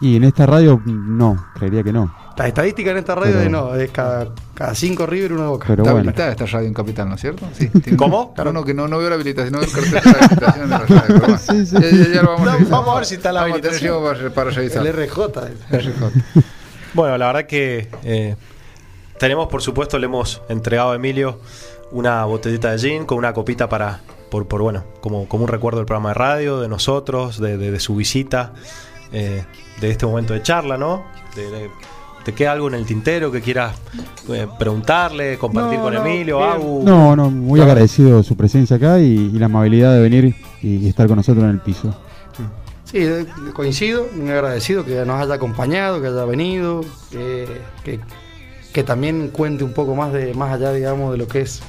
[0.03, 2.14] Y en esta radio, no, creería que no.
[2.38, 5.48] La estadística en esta radio Pero- es no, es cada, cada cinco River uno de
[5.48, 5.66] Boca.
[5.68, 6.09] Pero está bueno.
[6.09, 7.46] habilitada esta radio en Capital, ¿no es cierto?
[7.53, 8.33] Sí, tiene- ¿Cómo?
[8.33, 10.64] Claro, no, que no, no veo la habilitación, no veo el cartel de la habilitación
[10.64, 11.05] de la radio.
[11.07, 11.38] pero bueno.
[11.38, 11.76] Sí, sí.
[11.79, 12.70] Ya, ya- ya lo vamos a No, revisar.
[12.72, 14.33] vamos a ver si está la Vamos a tener habilitación.
[14.33, 14.87] para revisar.
[14.87, 15.33] el RJ.
[16.94, 18.37] Bueno, la verdad que eh,
[19.20, 21.38] tenemos, por supuesto, le hemos entregado a Emilio
[21.92, 25.78] una botellita de gin con una copita para, por, por bueno, como, como un recuerdo
[25.78, 28.52] del programa de radio, de nosotros, de, de- de su visita,
[29.12, 29.44] eh,
[29.80, 31.04] de este momento de charla, ¿no?
[31.37, 31.70] De- de-
[32.24, 33.74] ¿Te queda algo en el tintero que quieras
[34.28, 36.44] eh, preguntarle, compartir No, con no, Emilio.
[36.44, 36.83] Agu?
[36.85, 39.04] No, no, muy agradecido su presencia acá y,
[39.35, 41.94] y la amabilidad de venir y, y estar con nosotros en el piso.
[42.85, 47.46] Sí, eh, coincido, muy agradecido que nos haya acompañado, que haya venido, que,
[47.85, 48.00] que,
[48.72, 51.61] que también cuente un poco más de más allá, digamos, de lo que es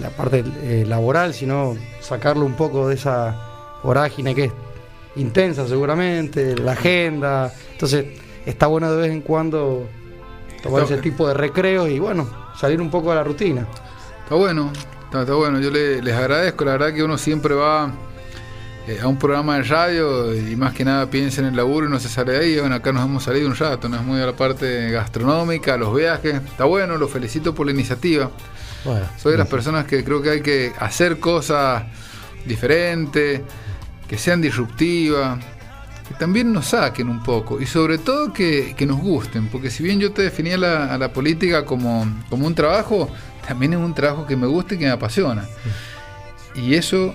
[0.00, 4.52] la parte eh, laboral, sino sacarlo un poco de esa vorágine que es
[5.16, 7.52] intensa seguramente, la agenda.
[7.72, 8.06] Entonces,
[8.44, 9.86] está bueno de vez en cuando
[10.62, 12.28] tomar Está- ese tipo de recreos y bueno,
[12.58, 13.66] salir un poco de la rutina.
[14.24, 14.72] Está bueno,
[15.04, 15.60] está, está bueno.
[15.60, 16.64] Yo le- les agradezco.
[16.64, 17.92] La verdad que uno siempre va
[18.86, 21.90] eh, a un programa de radio y más que nada piensa en el laburo y
[21.90, 22.60] no se sale de ahí.
[22.60, 25.76] Bueno, acá nos hemos salido un rato, nos hemos ido a la parte gastronómica, a
[25.78, 26.34] los viajes.
[26.34, 28.30] Está bueno, lo felicito por la iniciativa.
[28.84, 31.84] Bueno, Soy de las personas que creo que hay que hacer cosas
[32.44, 33.40] diferentes,
[34.06, 35.38] que sean disruptivas,
[36.06, 39.82] que también nos saquen un poco y sobre todo que, que nos gusten, porque si
[39.82, 43.08] bien yo te definía la, a la política como, como un trabajo,
[43.48, 45.46] también es un trabajo que me gusta y que me apasiona.
[46.54, 47.14] Y eso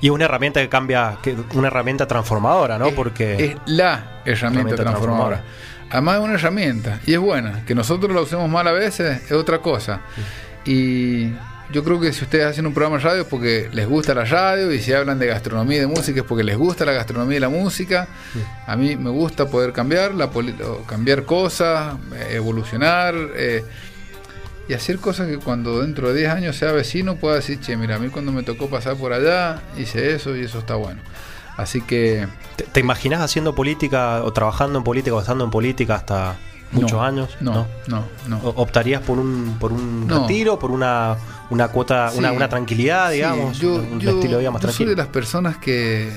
[0.00, 2.88] y es una herramienta que cambia, que, una herramienta transformadora, ¿no?
[2.88, 5.44] es, Porque es la herramienta Herramienta transformadora.
[5.90, 7.64] Además es una herramienta y es buena.
[7.64, 10.02] Que nosotros la usemos mal a veces es otra cosa.
[10.64, 11.32] Y
[11.72, 14.24] yo creo que si ustedes hacen un programa de radio es porque les gusta la
[14.24, 17.38] radio y si hablan de gastronomía y de música es porque les gusta la gastronomía
[17.38, 18.08] y la música.
[18.66, 20.30] A mí me gusta poder cambiar, la
[20.86, 21.96] cambiar cosas,
[22.30, 23.64] evolucionar eh,
[24.68, 27.96] y hacer cosas que cuando dentro de 10 años sea vecino pueda decir, che, mira,
[27.96, 31.00] a mí cuando me tocó pasar por allá hice eso y eso está bueno.
[31.56, 35.94] Así que ¿te, te imaginas haciendo política o trabajando en política o estando en política
[35.96, 36.36] hasta
[36.70, 37.36] muchos no, años?
[37.40, 38.38] No, no, no.
[38.38, 40.20] O- ¿Optarías por un, por un No.
[40.20, 41.16] retiro, por una,
[41.50, 42.36] una cuota, una, Sí.
[42.36, 43.58] una tranquilidad, Sí, digamos?
[43.58, 46.12] yo, un yo- estilo de vida más yo soy de las personas que,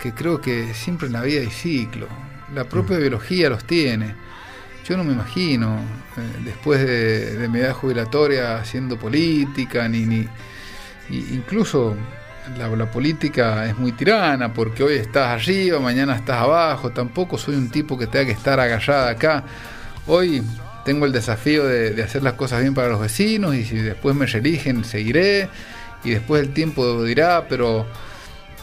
[0.00, 2.06] que creo que siempre en la vida hay ciclo.
[2.54, 2.68] La Mm.
[2.68, 4.14] propia biología los tiene.
[4.88, 5.80] Yo no me imagino,
[6.16, 10.28] eh, después de, mi edad jubilatoria, haciendo política, ni, ni
[11.08, 11.96] incluso
[12.56, 16.90] la, la política es muy tirana, porque hoy estás arriba, mañana estás abajo.
[16.90, 19.42] Tampoco soy un tipo que tenga que estar agallada acá.
[20.06, 20.42] Hoy
[20.84, 24.26] tengo el desafío de, hacer las cosas bien para los vecinos y si después me
[24.26, 25.48] reeligen seguiré
[26.04, 27.86] y después el tiempo dirá, pero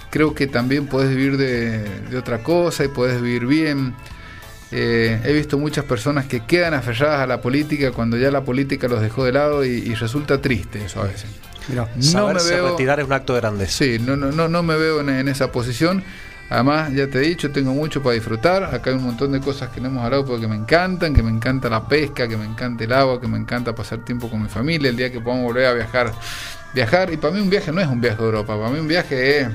[0.09, 3.93] creo que también puedes vivir de, de otra cosa y puedes vivir bien.
[4.75, 8.87] Eh, he visto muchas personas que quedan aferradas a la política cuando ya la política
[8.87, 11.29] los dejó de lado y, y resulta triste eso a veces.
[11.67, 11.87] Mirá.
[12.13, 13.71] No me veo, retirar es un acto de grandeza.
[13.71, 16.03] Sí, no, no, no, no me veo en, en esa posición.
[16.49, 18.63] Además, ya te he dicho, tengo mucho para disfrutar.
[18.63, 21.29] Acá hay un montón de cosas que no hemos hablado porque me encantan, que me
[21.29, 24.49] encanta la pesca, que me encanta el agua, que me encanta pasar tiempo con mi
[24.49, 24.89] familia.
[24.89, 26.11] El día que podamos volver a viajar,
[26.73, 27.13] viajar.
[27.13, 29.41] Y para mí un viaje no es un viaje a Europa, para mí un viaje
[29.41, 29.47] es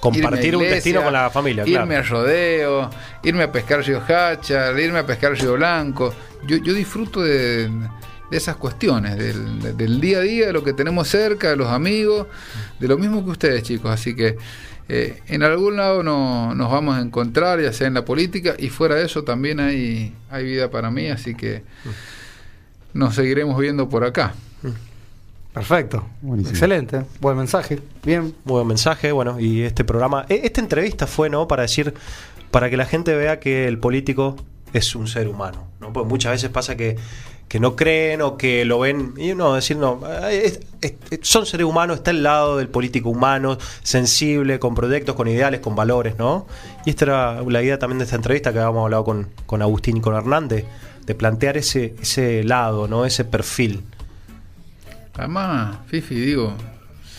[0.00, 2.00] Compartir un destino con la familia, irme claro.
[2.00, 2.90] a rodeo,
[3.22, 6.14] irme a pescar Río Hachar, irme a pescar Río Blanco.
[6.46, 7.68] Yo, yo disfruto de,
[8.30, 11.56] de esas cuestiones, del, de- del día a día, de lo que tenemos cerca, de
[11.56, 12.26] los amigos,
[12.78, 13.90] de lo mismo que ustedes, chicos.
[13.90, 14.38] Así que
[14.88, 18.70] eh, en algún lado no- nos vamos a encontrar, ya sea en la política, y
[18.70, 21.62] fuera de eso también hay, hay vida para mí, así que
[22.94, 24.32] nos seguiremos viendo por acá.
[25.52, 26.04] Perfecto.
[26.22, 26.52] Buenísimo.
[26.54, 27.02] Excelente.
[27.20, 27.80] Buen mensaje.
[28.04, 28.34] Bien.
[28.44, 31.48] Buen mensaje, bueno, y este programa, e- esta entrevista fue, ¿no?
[31.48, 31.92] Para decir,
[32.50, 34.36] para que la gente vea que el político
[34.72, 35.92] es un ser humano, ¿no?
[35.92, 36.96] Porque muchas veces pasa que,
[37.48, 41.18] que no creen o que lo ven, y no, decir, no, eh, es- es- es-
[41.22, 45.74] son seres humanos, está al lado del político humano, sensible, con proyectos, con ideales, con
[45.74, 46.46] valores, ¿no?
[46.86, 49.96] Y esta era la idea también de esta entrevista que habíamos hablado con, con Agustín
[49.96, 50.64] y con Hernández,
[51.06, 53.04] de plantear ese, ese lado, ¿no?
[53.04, 53.82] Ese perfil.
[55.20, 56.56] Además, Fifi, digo,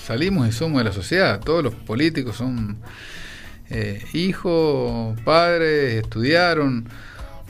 [0.08, 1.40] salimos y somos de la sociedad.
[1.40, 2.80] Todos los políticos son
[3.70, 6.90] eh, hijos, padres, estudiaron.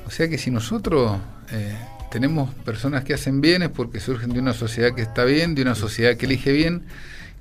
[0.06, 1.18] O sea que si nosotros
[1.54, 1.74] eh,
[2.12, 5.62] tenemos personas que hacen bien es porque surgen de una sociedad que está bien, de
[5.62, 6.84] una sociedad que elige bien.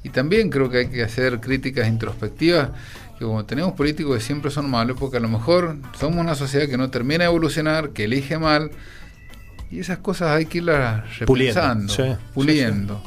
[0.05, 2.71] Y también creo que hay que hacer críticas introspectivas.
[3.19, 6.69] Que como tenemos políticos que siempre son malos, porque a lo mejor somos una sociedad
[6.69, 8.71] que no termina de evolucionar, que elige mal.
[9.71, 13.03] Y esas cosas hay que irlas Puliendo, repensando, sí, sí, puliendo.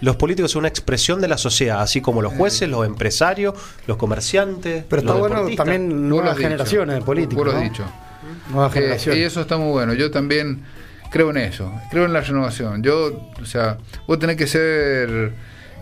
[0.00, 3.54] Los políticos son una expresión de la sociedad, así como los jueces, los empresarios,
[3.86, 4.84] los comerciantes.
[4.88, 5.64] Pero está los bueno deportistas.
[5.66, 7.44] también nuevas generaciones de políticos.
[7.44, 7.70] vos lo has ¿no?
[7.70, 7.84] dicho.
[8.50, 9.20] Nuevas Eh, generaciones.
[9.20, 9.94] y eso está muy bueno.
[9.94, 10.62] Yo también
[11.10, 11.72] creo en eso.
[11.90, 12.82] Creo en la renovación.
[12.82, 15.32] Yo, o sea, vos tenés que ser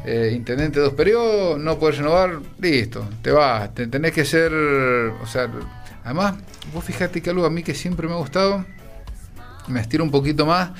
[0.07, 3.75] eh, intendente de dos periodos, no podés renovar, listo, te vas.
[3.75, 5.49] Te- tenés que ser, o sea,
[6.05, 6.35] además,
[6.73, 8.65] vos fijate que algo a mí que siempre me ha gustado,
[9.69, 10.71] me estiro un poquito más.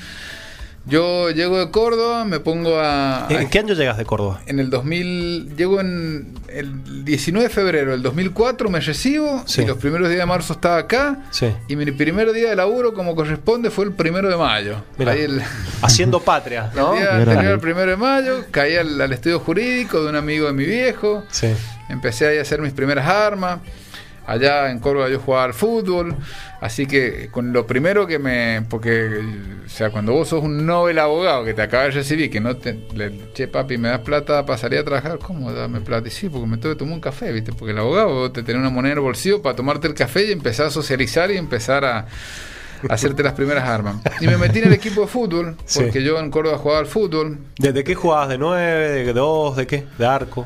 [0.87, 3.25] Yo llego de Córdoba, me pongo a...
[3.31, 4.41] ¿En qué año llegas de Córdoba?
[4.45, 9.63] en el 2000, llego en el 19 de febrero del 2004, me recibo Sí.
[9.63, 11.23] y los primeros días de marzo estaba acá.
[11.31, 11.47] Sí.
[11.67, 14.75] Y mi primer día de laburo, como corresponde, fue el primero de mayo.
[14.99, 15.41] Mira, Ahí el,
[15.81, 16.93] haciendo patria, el ¿no?
[16.93, 17.31] día Grande.
[17.31, 20.65] anterior al primero de mayo, caí al, al estudio jurídico de un amigo de mi
[20.65, 21.23] viejo.
[21.31, 21.47] Sí.
[21.89, 23.57] Empecé ahí a hacer mis primeras armas.
[24.27, 26.15] Allá en Córdoba yo jugaba al fútbol.
[26.61, 28.63] Así que con lo primero que me.
[28.69, 29.21] Porque,
[29.65, 32.55] o sea, cuando vos sos un Nobel abogado que te acabas de recibir, que no
[32.57, 32.73] te.
[32.95, 35.19] Le, che, papi, me das plata salir a trabajar.
[35.19, 36.07] ¿Cómo dame plata?
[36.07, 37.53] Y sí, porque me tengo que tomar un café, ¿viste?
[37.53, 40.31] Porque el abogado te tenés una moneda en el bolsillo para tomarte el café y
[40.31, 42.07] empezar a socializar y empezar a.
[42.89, 43.97] hacerte las primeras armas.
[44.21, 45.79] Y me metí en el equipo de fútbol, Sí.
[45.81, 47.37] porque yo en Córdoba jugaba al fútbol.
[47.57, 48.29] ¿Desde qué jugabas?
[48.29, 49.03] ¿De nueve?
[49.05, 49.55] ¿De dos?
[49.55, 49.85] ¿De qué?
[49.97, 50.45] ¿De arco?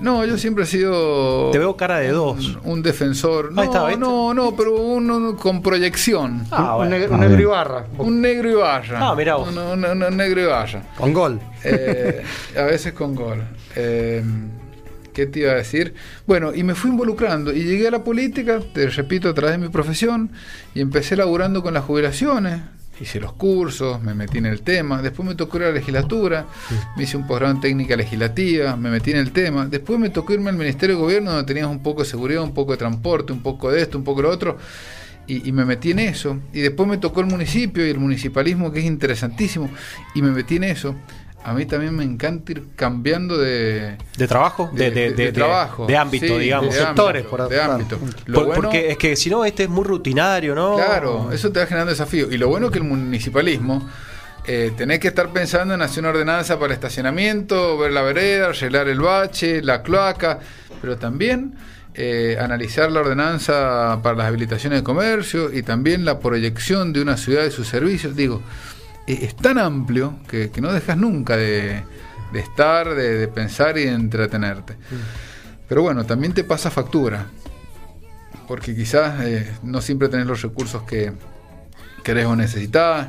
[0.00, 1.50] No, yo siempre he sido.
[1.50, 2.56] Te veo cara de dos.
[2.64, 3.52] Un, un defensor.
[3.52, 6.44] No, Ahí está, no, no, pero uno con proyección.
[6.50, 6.90] Ah, un, bueno.
[6.92, 7.48] negro, un negro bien.
[7.48, 7.86] Ibarra.
[7.98, 8.98] Un negro y vaya.
[9.00, 9.48] Ah, mirá vos.
[9.48, 10.82] Un, un- un- un negro y vaya.
[10.96, 11.40] Con gol.
[11.64, 12.22] Eh,
[12.56, 13.42] a veces con gol.
[13.76, 14.22] Eh,
[15.12, 15.94] ¿Qué te iba a decir?
[16.26, 19.58] Bueno, y me fui involucrando y llegué a la política, te repito, a través de
[19.64, 20.30] mi profesión
[20.74, 22.60] y empecé laburando con las jubilaciones.
[23.00, 25.02] Hice los cursos, me metí en el tema.
[25.02, 26.46] Después me tocó ir a la legislatura,
[26.96, 29.66] me hice un posgrado en técnica legislativa, me metí en el tema.
[29.66, 32.54] Después me tocó irme al Ministerio de Gobierno, donde tenías un poco de seguridad, un
[32.54, 34.58] poco de transporte, un poco de esto, un poco de lo otro.
[35.26, 36.38] Y, y me metí en eso.
[36.52, 39.70] Y después me tocó el municipio y el municipalismo, que es interesantísimo.
[40.14, 40.94] Y me metí en eso.
[41.46, 44.70] A mí también me encanta ir cambiando de, ¿De trabajo?
[44.72, 45.86] De, de, de- de- trabajo.
[45.86, 46.74] De ámbito, Sí, digamos.
[46.74, 47.98] de Sectores, ámbito, por de ámbito.
[48.26, 50.76] Lo Por- bueno- Porque es que si no, este es muy rutinario, ¿no?
[50.76, 52.32] Claro, eso te va generando desafío.
[52.32, 53.86] Y lo bueno es que el municipalismo,
[54.46, 58.46] eh, tenés que estar pensando en hacer una ordenanza para el estacionamiento, ver la vereda,
[58.48, 60.38] arreglar el bache, la cloaca,
[60.80, 61.54] pero también
[61.94, 67.16] eh, analizar la ordenanza para las habilitaciones de comercio y también la proyección de una
[67.16, 68.16] ciudad y sus servicios.
[68.16, 68.42] Digo,
[69.06, 71.82] es tan amplio que, que no dejas nunca de,
[72.32, 74.76] de estar, de, de pensar y de entretenerte.
[75.68, 77.26] Pero bueno, también te pasa factura
[78.46, 81.12] porque quizás eh, no siempre tenés los recursos que
[82.02, 83.08] querés o necesitas.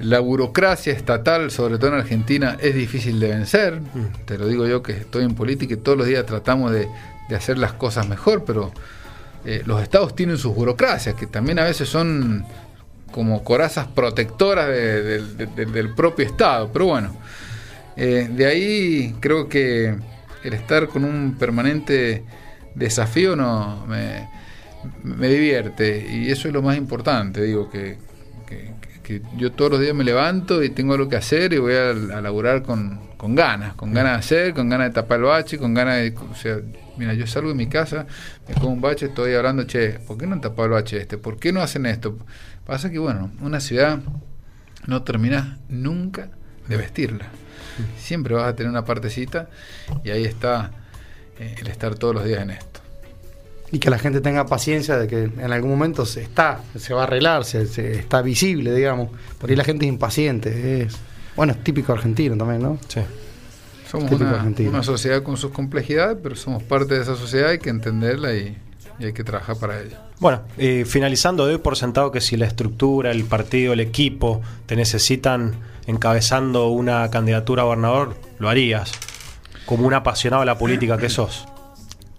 [0.00, 3.80] La burocracia estatal, sobre todo en Argentina, es difícil de vencer.
[4.24, 6.88] Te lo digo yo que estoy en política y todos los días tratamos de,
[7.28, 8.72] de hacer las cosas mejor, pero
[9.44, 12.44] eh, los estados tienen sus burocracias, que también a veces son
[13.14, 16.72] como corazas protectoras de- de- de- de- del propio estado.
[16.72, 17.16] Pero bueno,
[17.96, 19.94] eh, de ahí creo que
[20.42, 22.24] el estar con un permanente
[22.74, 24.28] desafío no me,
[25.04, 27.40] me divierte y eso es lo más importante.
[27.42, 27.98] Digo que,
[28.48, 28.74] que-
[29.04, 31.90] que yo todos los días me levanto y tengo algo que hacer y voy a,
[31.90, 35.56] a laburar con, con ganas, con ganas de hacer, con ganas de tapar el bache,
[35.58, 36.14] con ganas de.
[36.32, 36.56] O sea,
[36.96, 38.06] mira, yo salgo de mi casa,
[38.48, 41.18] me como un bache, estoy hablando, che, ¿por qué no han tapado el bache este?
[41.18, 42.16] ¿Por qué no hacen esto?
[42.66, 43.98] Pasa que, bueno, una ciudad
[44.86, 46.28] no terminas nunca
[46.68, 47.26] de vestirla.
[47.98, 49.48] Siempre vas a tener una partecita
[50.04, 50.70] y ahí está
[51.38, 52.80] eh, el estar todos los días en esto.
[53.72, 57.00] Y que la gente tenga paciencia de que en algún momento se está, se va
[57.00, 59.08] a arreglar, se, se- está visible, digamos.
[59.38, 60.82] Por ahí la gente es impaciente.
[60.82, 60.96] Es,
[61.34, 62.78] bueno, es típico argentino también, ¿no?
[62.88, 63.00] Sí.
[63.90, 64.08] Somos
[64.68, 68.56] una sociedad con sus complejidades, pero somos parte de esa sociedad, hay que entenderla y,
[68.98, 69.96] y hay que trabajar para ello.
[70.20, 74.76] Bueno, y finalizando, doy por sentado que si la estructura, el partido, el equipo te
[74.76, 78.92] necesitan encabezando una candidatura a gobernador, lo harías.
[79.66, 81.46] Como un apasionado de la política que sos.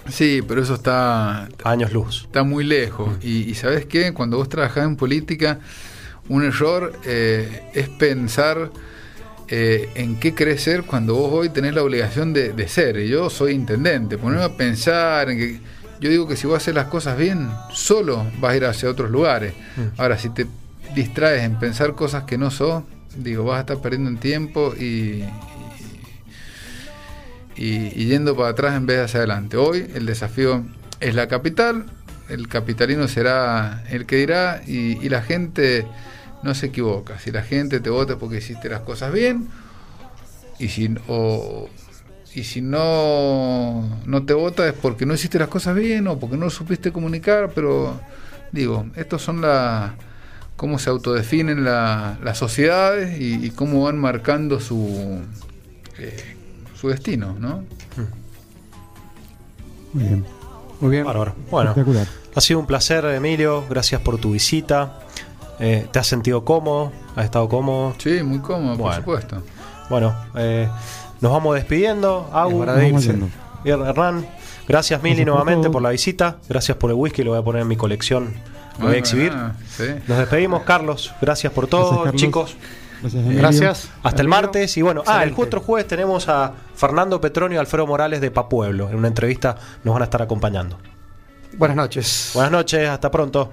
[0.09, 2.23] Sí, pero eso está, A años luz.
[2.25, 3.09] está muy lejos.
[3.23, 4.13] Y, y ¿sabes qué?
[4.13, 5.59] Cuando vos trabajás en política,
[6.29, 8.71] un error eh, es pensar
[9.47, 12.97] eh, en qué querés ser cuando vos hoy tenés la obligación de, de ser.
[12.97, 14.17] Y yo soy intendente.
[14.17, 15.74] Ponerme a pensar en que...
[15.99, 19.09] Yo digo que si vos haces las cosas bien, solo vas a ir hacia otros
[19.11, 19.53] lugares.
[19.97, 20.45] Ahora, si te
[20.93, 22.83] distraes en pensar cosas que no sos,
[23.17, 25.23] digo, vas a estar perdiendo en tiempo y,
[27.55, 29.57] y, y yendo para atrás en vez de hacia adelante.
[29.57, 30.63] Hoy el desafío
[30.99, 31.85] es la capital,
[32.29, 35.85] el capitalino será el que dirá y, y la gente
[36.43, 37.19] no se equivoca.
[37.19, 39.47] Si la gente te vota porque hiciste las cosas bien
[40.59, 41.69] y si, o-
[42.35, 46.37] y si no, no te vota es porque no hiciste las cosas bien o porque
[46.37, 47.99] no supiste comunicar, pero
[48.51, 49.93] digo, estos son las
[50.55, 55.21] cómo se autodefinen la- las sociedades y, y cómo van marcando su,
[55.97, 56.35] eh,
[56.79, 57.63] su destino, ¿no?
[59.93, 60.25] Muy bien.
[60.81, 61.05] Muy bien.
[61.05, 61.35] Bárbaro.
[61.49, 62.07] Bueno, Espectacular.
[62.35, 63.63] ha sido un placer, Emilio.
[63.69, 64.99] Gracias por tu visita.
[65.59, 66.91] Eh, ¿Te has sentido cómodo?
[67.15, 67.95] ¿Has estado cómodo?
[67.97, 68.83] Sí, muy cómodo, Bueno.
[68.83, 69.43] por supuesto.
[69.89, 70.67] Bueno, eh,
[71.21, 72.29] nos vamos despidiendo.
[72.33, 74.27] Agu, Hernán,
[74.67, 76.37] gracias Mili Gracias nuevamente por la visita.
[76.47, 78.33] Gracias por el whisky, lo voy a poner en mi colección.
[78.79, 79.33] Lo voy a exhibir.
[79.69, 79.85] sí.
[80.07, 81.13] Nos despedimos, Carlos.
[81.21, 82.57] Gracias por todo, Gracias, chicos.
[83.01, 83.89] Gracias.
[84.03, 84.77] Hasta el martes.
[84.77, 88.89] Y bueno, ah, el otro jueves tenemos a Fernando Petronio y Alfredo Morales de Papueblo.
[88.89, 90.77] En una entrevista nos van a estar acompañando.
[91.57, 92.31] Buenas noches.
[92.33, 93.49] Buenas noches, hasta pronto.